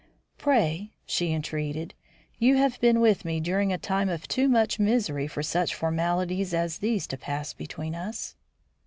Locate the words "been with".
2.81-3.23